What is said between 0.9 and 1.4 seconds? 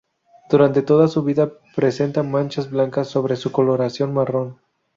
su